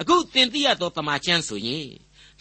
[0.00, 1.86] အခုသင်သိရသောတမန်ကျမ်းဆိုရင်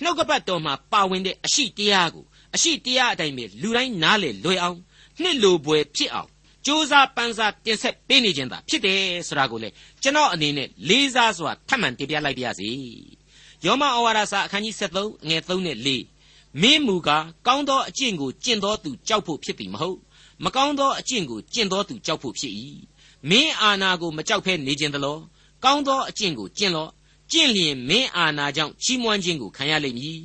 [0.02, 2.26] နှုတ်ကပတ်တော်မှာပါဝင်တဲ့အရှိတရားကို
[2.56, 4.80] အရှိတရားအတိုင်းပဲလူတိုင်းနားလေလွယ်အောင်
[5.22, 6.30] နှစ်လိုပွဲဖြစ်အောင်
[6.66, 9.70] စ조사ပန်းစားတင်ဆက်ပေးနေခြင်းသာဖြစ်တယ်ဆိုတာကိုလေ
[10.02, 12.70] ကျွန်တော်အနေနဲ့လေးစားစွာထပ်မံတင်ပြလိုက်ပါရစေ
[13.66, 15.78] ယောမဩဝါဒစာအခန်းကြီး73အငယ်3နဲ့
[16.22, 19.98] 4မင်းမူကားကောင်းသောအကျင့်ကိုကျင့်သောသူကြောက်ဖို့ဖြစ်ပြီမဟုတ်
[20.44, 22.54] မကောင်းသောအကျင့်ကိုကျင့်သောသူကြောက်ဖို့ဖြစ်၏
[23.30, 25.22] မင်းအာနာကိုမကြောက်ဖဲနေခြင်းတလို့
[25.64, 26.90] ကောင်းသောအကျင့်ကိုကျင့်လော့
[27.32, 30.20] ကျင့်လျင်မင်းအာနာကြောင့်ချီးမွမ်းခြင်းကိုခံရလိမ့်မည်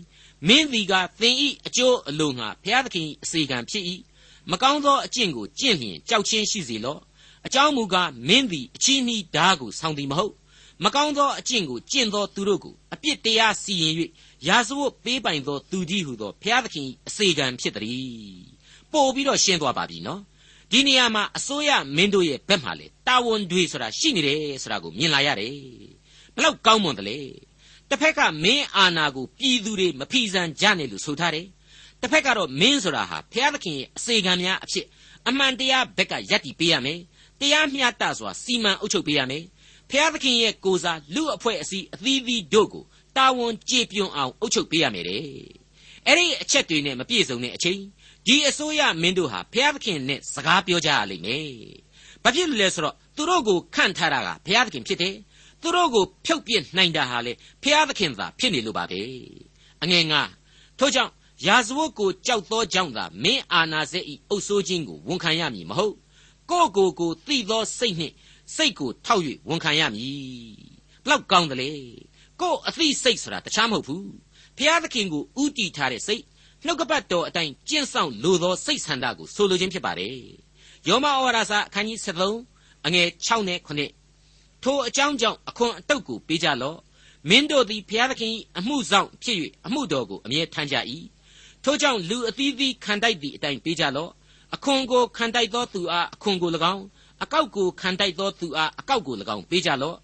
[0.47, 3.85] မင်းသည်ကသင်ဤအကျိုးအလိုငှာဘုရားသခင်အစီကံဖြစ်၏
[4.51, 7.01] မကောင်းသောအကျင့်ကိုကျင့်လျင်ကြောက်ချင်းရှိစေလော့
[7.47, 10.35] အကြောင်းမူကားမင်းသည်အချီးနှီးဓားကိုဆောင်သည်မဟုတ်
[10.85, 13.95] မကောင်းသောအကျင့်ကိုကျင့်သောသူတို့ကိုအပြစ်တရားစီရင်၍
[14.47, 18.41] ရာဇဝတ်ပေးပိုင်သောသူကြီးဟုသောဘုရားသခင်အစေကံဖြစ်သည်
[18.93, 20.21] ပို့ပြီးတော့ရှင်းသွားပါပြီနော်
[20.71, 25.55] ဒီနေရာမှာအစိုးရမင်းတို့ရဲ့ဘက်မှာလေတာဝန်တွေဆိုတာရှိနေတယ်ဆိုတာကိုမြင်လာရတယ်
[26.35, 27.19] ဘလောက်ကောင်းမွန်တယ်လေ
[27.89, 31.47] တစ်ဖက်ကမင်းအာဏာကိုပြည်သူတွေမဖီဆန်ကြနဲ့လို့ဆိုထားတယ်
[32.01, 34.87] တစ်ဖက်ကတော့မင်းဆိုတာဟာဘုရားသခင်ရဲ့အစေခံများအဖြစ်
[35.29, 37.01] အမှန်တရားဘက်ကယက်တည်ပေးရမယ်
[37.41, 39.45] တရားမျှတစွာစီမံအုပ်ချုပ်ပေးရမယ်
[39.91, 42.85] ဘုရားသခင်ရဲ့ကိုစားလူအဖွဲ့အစည်းအသီးသီးတို့ကို
[43.17, 45.23] တာဝန်ကျေပြွန်အောင်အုပ်ချုပ်ပေးရမယ်တဲ့
[46.07, 47.81] အဲ့ဒီအချက်တွေနဲ့မပြည့်စုံတဲ့အချိန်
[48.27, 51.47] ဒီအစိုးရမင်းတို့ဟာဘုရားသခင်နဲ့စကားပြောကြရလိမ့်မယ်
[52.23, 55.15] ဘာဖြစ်လို့လဲဆိုတော့သူတို့ကိုခန့်ထားတာကဘုရားသခင်ဖြစ်တယ်
[55.63, 57.33] သူတို့ကိုဖြုတ်ပြစ်နိုင်တာဟာလေ
[57.63, 59.01] ဘုရားသခင်သာဖြစ်နေလို့ပါပဲ
[59.83, 60.23] အငယ်ငါ
[60.79, 61.13] ထို့ကြောင့်
[61.47, 65.95] ရာဇဝတ်ကိုကြောက်သောကြောင့်သာမင်းအာနာစေဤအုပ်ဆိုးခြင်းကိုဝန်ခံရမည်မဟုတ်
[66.51, 68.15] ကိုကိုကိုသိသောစိတ်နှင့်
[68.57, 70.15] စိတ်ကိုထောက်၍ဝန်ခံရမည်
[71.05, 71.71] ဘလောက်ကောင်းတယ်လေ
[72.41, 74.09] ကိုအသိစိတ်ဆိုတာတခြားမဟုတ်ဘူး
[74.57, 76.23] ဘုရားသခင်ကိုဥတီထားတဲ့စိတ်
[76.65, 80.17] နှုတ်ကပတ်တော်အတိုင်းကျင့်ဆောင်လိုသောစိတ်ဆန္ဒကိုဆိုလိုခြင်းဖြစ်ပါတယ်
[80.89, 83.59] ယောမဩဝါဒစာအခန်းကြီး73အငယ်6နဲ့
[84.07, 86.79] 9ထိုအကြောင်းကြောင့်အခွန်အတုတ်ကိုပေးကြလော့
[87.29, 90.77] မင်းတို့သည်ဘုရားသခင်အမှုဆောင်ဖြစ်၍အမှုတော်ကိုအမြဲထမ်းကြ၏
[91.65, 94.11] ထို့ကြောင့်လူအသီးသီးခံတိုက်သည့်အတိုင်းပေးကြလော့
[94.55, 96.83] အခွန်ကိုခံတိုက်သောသူအားအခွန်ကို၎င်း
[97.23, 99.97] အကောက်ကိုခံတိုက်သောသူအားအကောက်ကို၎င်းပေးကြလော့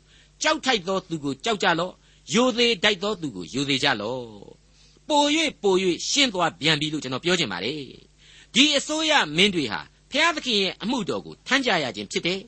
[0.42, 1.92] ကြောက်ထိုက်သောသူကိုကြောက်ကြလော့
[2.34, 4.24] ယိုသေးတိုက်သောသူကိုယိုသေးကြလော့
[5.08, 5.24] ပို၍
[5.62, 5.74] ပို၍
[6.10, 7.82] ရှင်းသွားပြန်ပြီလို့ကျွန်တော်ပြောချင်ပါတယ်
[8.54, 12.40] ဒီအစိုးရမင်းတွေဟာဖျားသခင်ရဲ့အမှုတော်ကိုထမ်းကြရခြင်းဖြစ်တယ်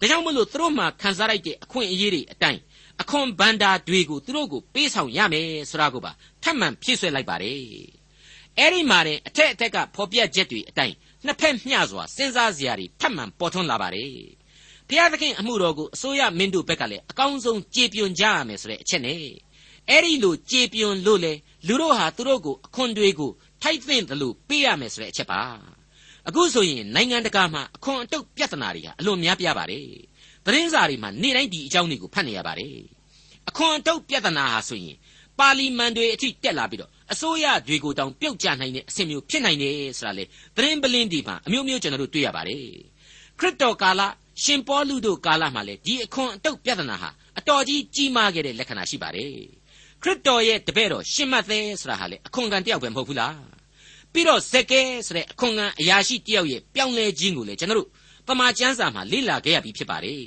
[0.00, 2.60] ဒါကြောင့်မလို့သူတို့မှခံစားလိုက်တဲ့အခွင့်အရေးတွေအတိုင်း
[3.02, 8.03] အခွန်ဘန္တာတွေကိုသူတို့ကိုပေးဆောင်ရမယ်ဆိုတာကိုပါထပ်မံဖြည့်ဆွဲလိုက်ပါတယ်
[8.58, 14.10] အဲ့ဒီမှာတင်အထက်အထက်ကဖော်ပြချက်တွေအတိုင်းနှစ်ဖက်မျှစွာစဉ်းစားစရာတွေထပ်မံပေါ်ထွန်းလာပါတယ်။
[14.88, 19.18] ဘုရားသခင်အမှုတော်ကိုအစိုးရမင်းတို့ဘက်ကလည်းအကောင်းဆုံးကြေပြွန်ကြရမယ်ဆိုတဲ့အချက်နဲ့
[19.88, 21.32] အဲ့ဒီလိုကြေပြွန်လို့လေ
[21.66, 25.40] လူတို့ဟာသူတို့ကိုအခွန်တွေကိုထိုက်သင့်တယ်လို့ပေးရမယ်ဆိုတဲ့အချက်ပါ
[26.28, 29.86] အခုဆိုရင်နိုင်ငံတကာမှာအခွန်အတုပ်ပြဿနာတွေဟာအလွန်များပြားပါတယ်
[30.44, 32.76] သတင်းစာတွေမှာနေ့တိုင်းဒီအကြောင်းတွေကိုဖတ်နေရပါတယ်
[33.48, 34.96] အခွန်အတုပ်ပြဿနာဟာဆိုရင်
[35.38, 40.24] ပါလီမန်တွေအထိတက်လာပြီးတော့အစိုးရတွေကိုတောင်ပြုတ်ကျနိုင်တဲ့အဆင့်မျိုးဖြစ်နိုင်တယ်ဆိုတာလေ
[40.56, 42.64] သတင်းပလင်းဒီမှာအမျိုးမျိုးကျွန်တော်တို့တွေ့ရပါတယ်
[43.38, 44.02] ခရစ်တော်ကာလ
[44.42, 49.32] ရှင်ပေါလုတို့ကာလမှာလေဒီအခွန်အတုပ်ပြဿနာဟာအတော်ကြီးကြီးမားခဲ့တဲ့လက္ခဏာရှိပါတယ်
[50.02, 53.36] ခရစ်တော်ရဲ့တပည့်တော်ရှင်မသက်ဆိုတာဟာလေအခွန်ခံတယောက်ပဲမဟုတ်ဘူးလား
[54.12, 57.88] ပြီးတော့ဇက်ကဲဆိုတဲ့အခွန်ခံအရာရှိတယောက်ရဲ့ပြောင်းလဲခြင်းကိုလေကျွန်တော်တို့
[58.26, 60.22] ပမာကျမ်းစာမှာလေ့လာခဲ့ရပြီးဖြစ်ပါတယ်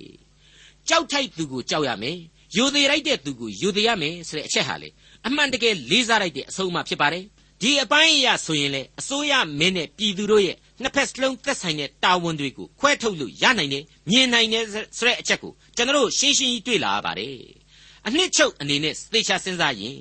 [0.89, 2.17] ကြောက်ထိုက်သူကိုကြောက်ရမယ်
[2.55, 4.89] ယူသေးလိုက်တဲ့သူကိုယူသေးရမယ်ဆိုတဲ့အချက်ဟာလေ
[5.27, 7.23] အမှန်တကယ်လေးစားလိုက်တဲ့အဆုံးအမဖြစ်ပါတယ်
[7.61, 14.65] ဒီအပိုင်းအရဆိုရင်လေအစိုးရမင်းနဲ့ပြည်သူတို့ရဲ့နှစ်ဖက်စလုံးသက်ဆိုင်တဲ့တာဝန်တွေကိုခွဲထုတ်လို့ရနိုင်တယ်မြင်နိုင်တယ်
[14.97, 17.35] ဆိုတဲ့အချက်ကိုကျွန်တော်ရှင်းရှင်းကြီးတွေ့လာရပါတယ်
[18.07, 19.99] အနှစ်ချုပ်အနေနဲ့သေချာစဉ်းစားရင်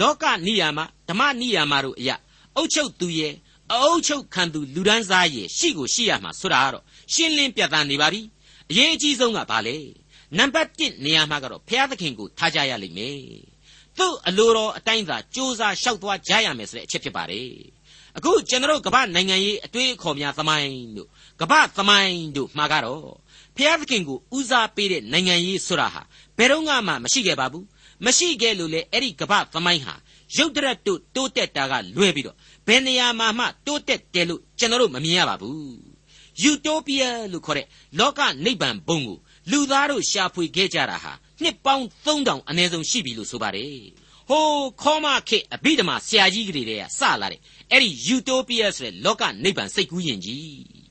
[0.00, 2.16] လောကနိယာမဓမ္မနိယာမတို့အရာ
[2.56, 3.34] အုတ်ချုပ်သူရဲ့
[3.72, 8.20] အအုတ်ချုပ်ခံသူလူဒန်းစားရဲ့ရှိကိုရှိရမှာဆိုတာကတော့ရှင်းလင်းပြသနေပါပြီ
[8.70, 9.76] အရေးအကြီးဆုံးကဘာလဲ
[10.38, 13.18] နံပါတ်1နေရာမှာကတော့ဘုရားသခင်ကိုထားကြရလိမ့်မယ်
[13.98, 17.50] သူ့အလိုတော်အတိုင်းသာစ조사လျှောက်သွားကြရမယ်ဆိုတဲ့အချက်ဖြစ်ပါတယ်
[18.16, 21.08] အခုကျွန်တော်ကမ္ဘာနိုင်ငံရေးအတွေ့အခေါ်များသမိုင်းတို့
[21.40, 23.10] ကမ္ဘာသမိုင်းတို့မှာကတော့
[23.56, 26.02] ဖျားသခင်ကိုဦးစားပေးတဲ့နိုင်ငံရေးဆိုတာဟာ
[26.38, 27.66] ဘယ်တော့မှမရှိခဲ့ပါဘူး
[28.04, 29.94] မရှိခဲ့လို့လေအဲ့ဒီကမ္ဘာသမိုင်းဟာ
[30.36, 32.36] ရုတ်တရက်တို့တိုးတက်တာကလွဲပြီးတော့
[32.66, 35.96] ဘယ်နေရာမှာမှတိုးတက်တယ်လို့ကျွန်တော်တို့မမြင်ရပါဘူး
[36.42, 37.66] ယူတိုပီးယားလို့ခေါ်တဲ့
[37.98, 39.18] လောကနိဗ္ဗာန်ဘုံကို
[39.50, 43.80] လူသားတို့ရှာဖွေခဲ့ကြတာဟာနှစ်ပေါင်း3000အနည်းဆုံးရှိပြီလို့ဆိုပါတယ်
[44.28, 47.40] ဟိုးခေါမခေအဘိဓမ္မာဆရာကြီးကလေးတွေကစလာတဲ့
[47.72, 50.86] အဲ့ဒီယူတိုပီးယားဆိုတဲ့လောကနိဗ္ဗာန်စိတ်ကူးယဉ်ကြီး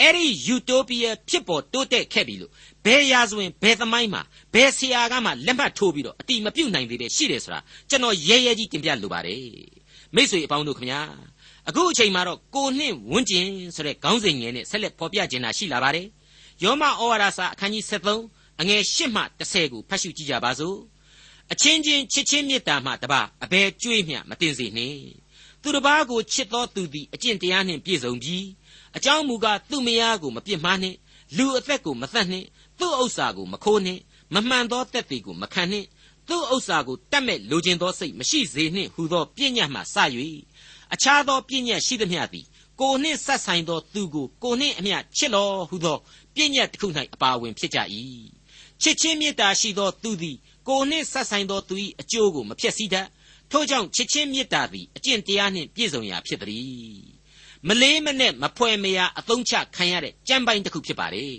[0.00, 2.52] အဲ့ဒီယူတိုပီးယားဖြစ်ပေါ်တိုးတက်ခဲ့ပြီလို့
[2.84, 4.22] ဘယ်ရာဇဝင်ဘယ်သမိုင်းမှာ
[4.54, 9.42] ဘယ်ဆရာကမှလက်မှတ်ထိုးပြီးတော့အတိမပြုတ်နိုင်သေးတဲ့ရှိတယ်ဆိုတာကျွန်တော်ရဲရဲကြီးတင်ပြလိုပါတယ်
[10.14, 11.02] မိတ်ဆွေအပေါင်းတို့ခင်ဗျာ
[11.68, 16.06] အခုအချိန်မှာတော့ကိုနှင့်ဝန်းကျင်ဆိုတဲ့ခေါင်းစဉ်ငယ်နဲ့ဆက်လက်ဖော်ပြခြင်းတာရှိလာပါတယ်
[16.62, 20.78] ယောမဩဝါဒစာအခန်းကြီး73အငယ်8မှ10ကိုဖတ်ရှုကြည့်ကြပါစို့
[21.52, 25.00] အချင်းချင်းချစ်ချင်းမေတ္တာမှတပါအဘယ်ကြွေးမျှမတင်စေနှင့်
[25.62, 28.46] သူတစ်ပါးကိုချစ်သောသူသည်အကျင့်တရားနှင့်ပြည့်စုံပြီး
[28.96, 30.96] အကြောင်းမူကားသူ့မယားကိုမပြစ်မှားနှင့်
[31.36, 32.46] လူအသက်ကိုမသတ်နှင့်
[32.78, 34.00] သူ့ဥစ္စာကိုမခိုးနှင့်
[34.34, 35.86] မမှန်သောတက်သေးကိုမခံနှင့်
[36.28, 39.96] သူ့ဥစ္စာကိုတတ်မဲ့လိုချင်သောစိတ်မရှိစေနှင့်ဟူသောပြည့်ညတ်မှစ၍
[40.92, 42.46] အခြားသောပြည့်ညတ်ရှိသမျှသည်
[42.80, 45.98] ကိုနှင့်ဆက်ဆိုင်သောသူကိုကိုနှင့်အမျှချစ်တော်ဟူသော
[46.38, 47.78] ပြည့်ညတ်တစ်ခု၌အပါဝင်ဖြစ်ကြ၏
[48.82, 50.36] ချစ်ချင်းမေတ္တာရှိသောသူသည်
[50.68, 53.06] ကိုနှင့်ဆက်ဆိုင်သောသူ၏အကျိုးကိုမဖျက်ဆီးတတ်
[53.50, 56.98] ထို့ကြောင့်ချစ်ချင်းမေတ္တာသည်အကျင့်တရားနှင့်ပြည့်စုံရာဖြစ်သည်
[57.66, 61.36] မလေးမနဲ့မဖွဲမရအသုံးချခံရတဲ့ကြမ်းပိုင်းတစ်ခုဖြစ်ပါတယ်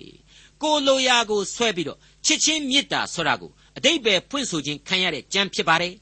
[0.63, 5.93] ကိုလိုရာကိုဆွဲပြီးတော့ချစ်ချင်းမေတ္တာဆိုတာကိုအတိတ်ပဲဖွင့်ဆိုခြင်းခံရတဲ့ကြမ်းဖြစ်ပါတယ်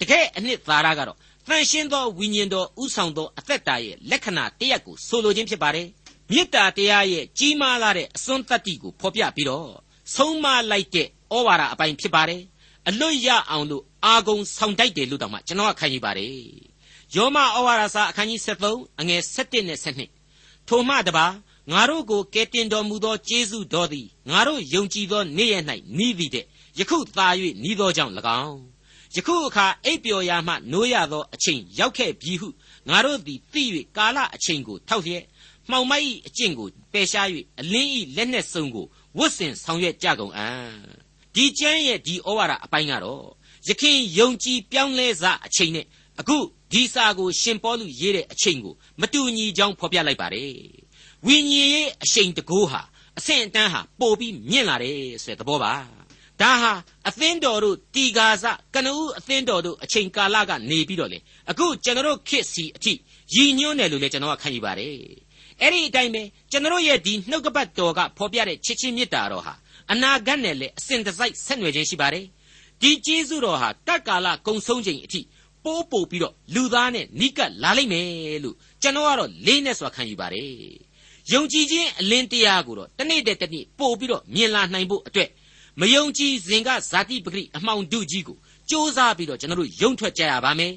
[0.00, 5.86] တကယ်အနှစ်သာရကတော့တန်ရှင်းသောဝိညာဉ်တော်ဥဆောင်သောအသက်တာရဲ့လက္ခဏာတရက်ကိုဆိုလိုခြင်းဖြစ်ပါတယ်
[6.30, 9.70] မေတ္တာတရားရဲ့ကြီးမားလာတဲ့အစွန်းတတ္တိကိုဖော်ပြပြီးတော့
[10.14, 12.42] ဆုံးမလိုက်တဲ့ဩဝါဒအပိုင်းဖြစ်ပါတယ်
[12.88, 16.32] အလွတ်ရအောင်လို့အာဂုံဆောင်တိုက်တယ်လို့တောင်မှကျွန်တော်ကခံယူပါတယ်
[17.14, 19.78] ယောမဩဝါဒစာအခန်းကြီး73အငယ်7နဲ့
[20.24, 21.26] 7ထိုမှတပါ
[21.72, 25.64] ငါတို့ကိုကယ်တင်တော်မူသောကျေးဇူးတော်သည်ငါတို့ယုံကြည်သောနေ့ရက်၌
[25.98, 26.44] နီးသည်တဲ့
[26.78, 27.28] ယခုသာ၍
[27.62, 28.12] နီးသောကြောင့်၎
[28.44, 28.60] င်း
[29.14, 32.48] ယခုအခါအိပ်ပျော်ရာမှနိုးရသောအချိန်ရောက်ခဲ့ပြီဟု
[32.88, 33.62] ငါတို့သည်သိ၍
[33.96, 35.24] ကာလအချိန်ကိုထောက်လျက်
[35.70, 37.28] မှောင်မိုက်၏အကျင့်ကိုပယ်ရှား၍
[37.60, 38.86] အလင်း၏လက်နှင့်စုံကို
[39.18, 40.70] ဝတ်ဆင်ဆောင်ရွက်ကြကုန်အံ့
[41.34, 43.26] ဒီကျမ်းရဲ့ဒီဩဝါဒအပိုင်းကတော့
[43.68, 45.86] ယခင်ယုံကြည်ပြောင်းလဲစအချိန်နဲ့
[46.20, 46.36] အခု
[46.72, 50.52] ဒီစာကိုရှင်ပေါလုရေးတဲ့အချိန်ကိုမတူညီကြောင်းဖော်ပြလိုက်ပါတယ်
[51.26, 52.80] ဝိညာဉ်ရေးအချိန်တကိုးဟာ
[53.18, 55.72] အဆင့်အတန်းဟာပိုပြီးမြင့်လာတယ်ဆိုတဲ့သဘောပါ
[56.40, 56.72] ဒါဟာ
[57.08, 61.18] အသင်းတော်တို့တီကာစကနဦးအသင်းတော်တို့အချိန်ကာလကနေပြီးတော့လေ
[61.50, 62.92] အခုကျွန်တော်ခေတ်စီအထိ
[63.34, 64.94] ရည်ညွှန်းတယ်လို့လည်းကျွန်တော်ကခံယူပါတယ်
[65.62, 69.54] အဲ့ဒီအတိုင်းပဲကျွန်တော်ရဲ့ဒီနှုတ်ကပတ်တော်ကဖော်ပြတဲ့ချစ်ချင်းမေတ္တာတော်ဟာ
[69.92, 72.24] အနာဂတ်နဲ့လည်းအစဉ်တစိုက်ဆက်နွယ်ခြင်းရှိပါတယ်
[72.82, 75.20] ဒီကျေးဇူးတော်ဟာတတ်ကာလကုံဆုံးချိန်အထိ
[75.64, 80.50] ပိုးပို့ပြီးတော့လူသားနဲ့နိကလာလိမ့်မယ်လို့ကျွန်တော်ကတော့လေးနဲ့စွာခံယူပါတယ်
[81.32, 85.30] ယုံကြည်ခြင်းအလင်းတရားကိုတော့တနေ့တည်းတနေ့ပို့ပြီးတော့မြင်လာနိုင်ဖို့အတွက်
[85.80, 90.72] မယုံကြည်စဉ်ကဇာတိပဂရိအမှောင်တုကြီးကိုစ조사ပြီးတော့ကျွန်တော်တို့ယုံထွက်ကြရပါမယ်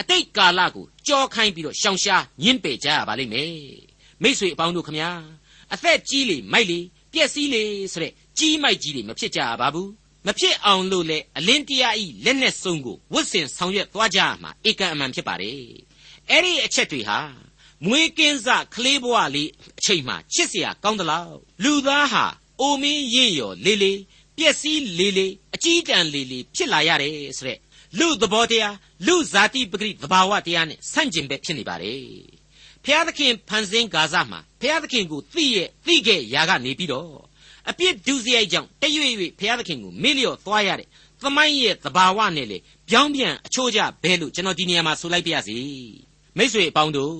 [0.00, 3.85] အတိတ်ကာလကိုကြောခိုင်းပြီးတော့ရှောင်ရှားညှင်းပယ်ကြရပါလိမ့်မယ်
[4.22, 5.10] မိษွေအပေါင်းတို့ခမညာ
[5.74, 6.78] အသက်ကြီးလေမိုက်လေ
[7.12, 9.90] ပြက်စီးလေဆိုတဲ့ကြီးမိုက်ကြီးတွေမဖြစ်ကြပါဘူး
[10.26, 15.60] မဖြစ်အောင်လို့လေအလင်းတရားဤလက်နဲ့စုံကိုဝတ်ဆင်ဆောင်ရွက်သွားကြရမှာဧကန်အမှန်ဖြစ်ပါတယ်
[16.30, 17.18] အဲ့ဒီအချက်တွေဟာ
[17.84, 22.24] မွေးကင်းစကလေးဘဝလေးအချိန်မှချစ်စရာကောင်းသလားလူသားဟာ
[22.60, 24.00] အိုမင်းရင့်ရော်လေးလေး
[24.36, 27.58] ပျက်စီးလေးလေးအကြီးတန်းလေးလေးဖြစ်လာရတယ်ဆိုတဲ့
[27.98, 28.76] လူသဘောတရား
[29.06, 32.06] လူဇာတိပဂိသဘာဝတရားနဲ့ဆန့်ကျင်ဘက်ဖြစ်နေပါတယ်
[32.86, 37.08] ဖျားသခင်ဖန်ဆင်းဂါဇမှာဖျားသခင်ကိုသိရဲ့သိခဲ့ရာကနေပြီးတော့
[37.70, 40.88] အပြစ်ဒုစရိုက်ကြောင့်တရွေ့ရွေ့ဖျားသခင်ကိုမေ့လျော့သွားရတဲ့
[41.22, 42.58] သမိုင်းရဲ့သဘာဝနဲ့လေ
[42.90, 45.58] ပြောင်းပြန်အချိုးကျဘဲလို့ကျွန်တော်ဒီနေရာမှာဆိုလိုက်ပါရစေ
[46.36, 47.14] မိတ်ဆွေအပေါင်းတို့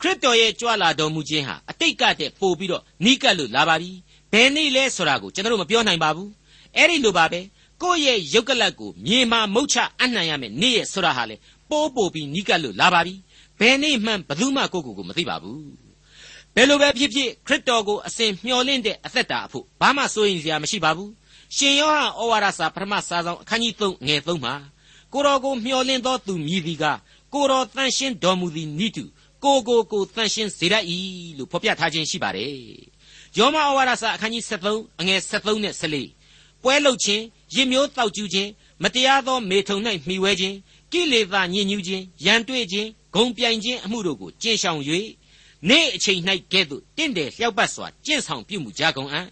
[0.00, 3.90] ခရစ်တော်ရဲ့ကြွလာတော်မူခြင်းဟာအတိတ်ကတည်းပို့ပြီးတော့နီးကပ်လို့လာပါပြီ
[4.32, 6.30] ဘယ်နေ့လဲဆိုတာကိုကျွန်တော်တို့မပြောနိုင်ပါဘူး
[6.76, 7.40] အဲ့ဒီလိုပါပဲ
[7.82, 11.36] ကိုယ့်ရဲ့ယုတ်ကလတ်ကိုမြေမှာမုတ်ချအနှံ့ရမယ်နေ့ရဲ့ဆိုတာဟာလေ
[11.70, 13.14] ပိုးပို့ပြီးနီးကပ်လို့လာပါပြီ
[13.60, 15.62] ဘယ်နေ့မှဘယ်သူမှကိုယ့်ကိုယ်ကိုမသိပါဘူး
[16.54, 21.10] ဘယ်လိုပဲဖြစ်ဖြစ်ခရစ်တော်ကိုအစဉ်မျှော်လင့်တဲ့အသက်တာအဖို့ဘာမှစိုးရင်စရာမရှိပါဘူး
[21.56, 24.54] ရှင်ယောဟန်ဩဝါဒစာပထမစာဆောင်အခန်းကြီး3ငယ်3မှာ
[25.12, 26.84] ကိုတော်ကိုမျှော်လင့်သောသူမြည်သည်က
[27.34, 29.04] ကိုတော်တန်ရှင်းတော်မူသည်နိတု
[29.44, 30.84] ကိုကိုကိုတန်ရှင်းစေတတ်၏
[31.38, 32.54] လို့ဖော်ပြထားခြင်းရှိပါတယ်
[33.38, 37.22] ယောမဩဝါဒစာအခန်းကြီး73အငယ်73နဲ့74ပွဲလုခြင်း
[37.54, 38.50] ရစ်မျိုးတောက်ကျူးခြင်း
[38.82, 40.56] မတရားသောမေထုံ၌မှီဝဲခြင်း
[40.92, 44.80] ကိလေသာညစ်ညူးခြင်းရန်တွေ့ခြင်း ဂုံပြိုင်ခြင်းအမှုတို့ကိုကျင့်ဆောင်၍
[45.68, 46.20] နေ့အချိန်၌
[46.52, 49.26] ကဲ့သို့တင့်တယ်လျှောက်ပတ်စွာကျင့်ဆောင်ပြုမှုကြကုန်အံ့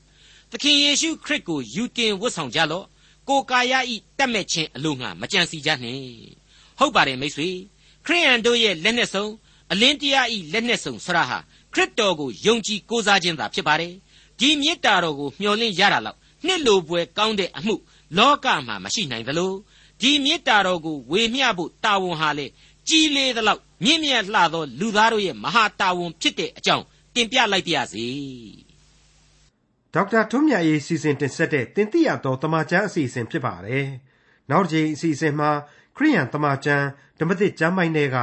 [0.50, 2.86] သခင်ယေရှုခရစ်ကိုယူတင်ဝတ်ဆောင်ကြလော့
[3.28, 6.02] ကိုကာယဤတက်မဲ့ခြင်းအလို့ငှာမကြံစီကြနှင့်
[6.78, 7.48] ဟုတ်ပါတယ်မိတ်ဆွေ
[8.06, 9.32] ခရိယန်တို့ရဲ့လက်နဲ့ဆုံး
[9.72, 11.38] အလင်းတရားဤလက်နဲ့ဆုံးဆရာဟာ
[11.74, 13.94] ခရစ်တော်ကိုယုံကြည်ကိုးစားခြင်းသာဖြစ်ပါတယ်
[14.38, 17.74] ဒီမေတ္တာတော်ကိုမျှော်လင့်ရတာလောက်နှစ်လိုပွဲကောင်းတဲ့အမှု
[18.16, 19.52] လောကမှာမရှိနိုင်သလို
[20.00, 22.46] ဒီမေတ္တာတော်ကိုဝေမျှဖို့တာဝန်ဟာလေ
[22.88, 28.06] ကြီးလေသလောက်မြင့်မြတ်လှသောလူသားတို့ရဲ့မဟာတာဝန်ဖြစ်တဲ့အကြောင်းတင်ပြလိုက်ပါရစေ
[29.94, 33.86] ဒေါက်တာထွန်းမြတ်ရေးစီစဉ်တင်ဆက်တဲ့တင်ပြတော်တမချန်းအစီအစဉ်ဖြစ်ပါတယ်
[34.50, 35.50] နောက်တစ်ချိန်အစီအစဉ်မှာ
[35.96, 36.86] ခရိယန်တမချန်း
[37.18, 38.16] ဓမ္မသစ်ကျမ်းပိုင်းတွေက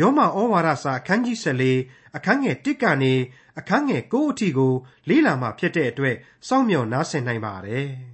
[0.00, 1.38] ယောမဩဝါဒစာအခန်းကြီး
[1.76, 3.14] 14အခန်းငယ်1ကနေ
[3.58, 4.72] အခန်းငယ်9အထိကို
[5.08, 6.16] လေ့လာမှဖြစ်တဲ့အတွက်
[6.48, 7.88] စောင့်မျှော်နားဆင်နိုင်ပါတယ်။